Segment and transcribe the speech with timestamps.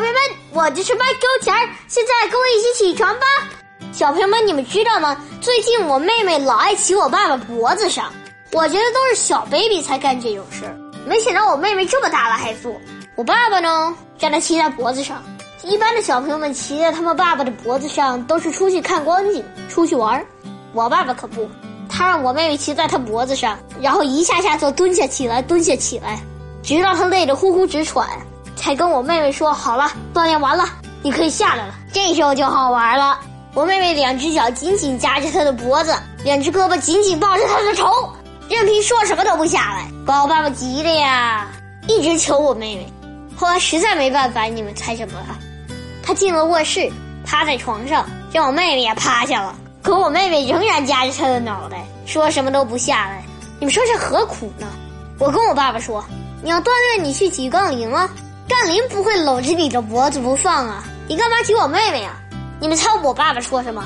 [0.00, 0.20] 朋友们，
[0.52, 3.26] 我就是麦勾钱儿，现在跟我一起起床吧。
[3.92, 5.14] 小朋友们，你们知道吗？
[5.42, 8.10] 最近我妹妹老爱骑我爸爸脖子上，
[8.52, 10.74] 我觉得都是小 baby 才干这种事儿，
[11.06, 12.74] 没想到我妹妹这么大了还做。
[13.14, 15.22] 我爸爸呢，让她骑在脖子上。
[15.62, 20.24] 一般的小朋友们骑在他们爸爸的脖子上，都是出去看光景、出去玩儿。
[20.72, 21.46] 我爸爸可不，
[21.90, 26.18] 他让我妹妹骑在他脖子上，然后一下下做蹲下起来、蹲下起来，
[26.62, 28.08] 直到他累得呼呼直喘。
[28.60, 30.68] 才跟我妹妹说好了，锻炼完了，
[31.00, 31.74] 你可以下来了。
[31.94, 33.18] 这时候就好玩了。
[33.54, 37.90] 我妹妹两只脚紧紧夹着他的脖子，两只胳膊紧紧抱着他的头，
[38.50, 41.48] 任凭说什么都不下来，把我爸爸急的呀，
[41.88, 42.92] 一直求我妹妹。
[43.34, 45.38] 后来实在没办法，你们猜什么了？
[46.02, 46.86] 他进了卧室，
[47.24, 49.56] 趴在床上，让我妹妹也趴下了。
[49.82, 53.24] 可我妹妹仍然夹着他的脑袋，说什么都不下来。
[53.58, 54.66] 你们说这何苦呢？
[55.18, 56.04] 我跟我爸爸说，
[56.42, 58.08] 你要锻炼，你去举杠铃啊。
[58.60, 60.84] 杠铃不会搂着你的脖子不放啊！
[61.08, 62.12] 你干嘛挤我妹妹啊？
[62.60, 63.82] 你们猜我爸爸说什么？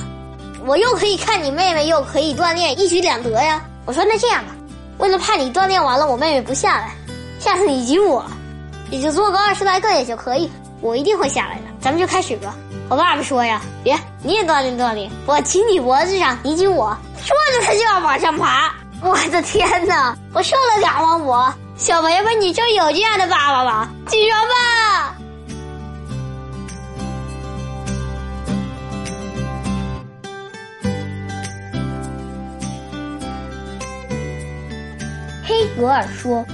[0.66, 3.62] 我又可以看你妹妹，又可以锻炼，一举两得呀！
[3.84, 4.50] 我说那这样吧，
[4.98, 6.92] 为了怕你锻炼完了我妹妹不下来，
[7.38, 8.24] 下次你挤我，
[8.90, 11.66] 你就做个二十来个也就可以，我一定会下来的。
[11.80, 12.52] 咱们就开始吧。
[12.88, 18.74] 我爸爸说呀，别你也锻炼锻炼，我骑你脖子上，你挤我，说着他就要往上爬。
[19.02, 21.54] 我的天哪，我受得了吗我？
[21.76, 23.88] 小朋友们，你就有这样的爸爸吗？
[24.06, 24.43] 起床
[35.76, 36.44] 格尔说：“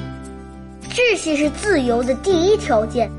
[0.90, 3.10] 秩序是自由的第一条件。”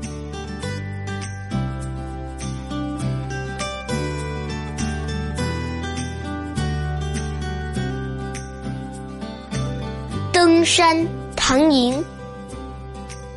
[10.32, 11.06] 登山。
[11.44, 12.02] 唐寅，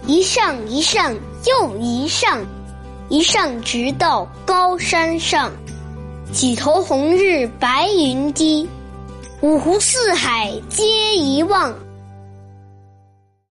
[0.06, 1.16] 一上一上
[1.48, 2.46] 又一上，
[3.10, 5.52] 一上直到高山上，
[6.31, 8.70] 几头红日白云低，
[9.42, 11.74] 五湖四海皆一望。